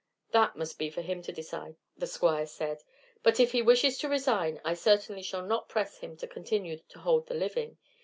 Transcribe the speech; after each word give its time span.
"That 0.31 0.55
must 0.55 0.79
be 0.79 0.89
for 0.89 1.03
him 1.03 1.21
to 1.21 1.31
decide," 1.31 1.75
the 1.95 2.07
Squire 2.07 2.47
said; 2.47 2.81
"but 3.21 3.39
if 3.39 3.51
he 3.51 3.61
wishes 3.61 3.99
to 3.99 4.09
resign 4.09 4.59
I 4.65 4.73
certainly 4.73 5.21
shall 5.21 5.45
not 5.45 5.69
press 5.69 5.99
him 5.99 6.17
to 6.17 6.27
continue 6.27 6.79
to 6.89 6.97
hold 7.01 7.27
the 7.27 7.35
living. 7.35 7.77